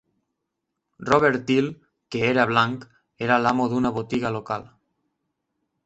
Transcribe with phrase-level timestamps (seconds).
[1.09, 1.67] Robert Teel,
[2.15, 2.89] que era blanc,
[3.27, 4.71] era l'amo d'una botiga local.